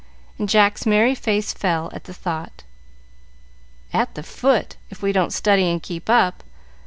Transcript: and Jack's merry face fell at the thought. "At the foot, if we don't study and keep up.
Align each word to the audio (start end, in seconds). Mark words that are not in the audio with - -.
and 0.39 0.49
Jack's 0.49 0.87
merry 0.87 1.13
face 1.13 1.53
fell 1.53 1.91
at 1.93 2.05
the 2.05 2.11
thought. 2.15 2.63
"At 3.93 4.15
the 4.15 4.23
foot, 4.23 4.75
if 4.89 5.03
we 5.03 5.11
don't 5.11 5.31
study 5.31 5.69
and 5.69 5.79
keep 5.79 6.09
up. 6.09 6.41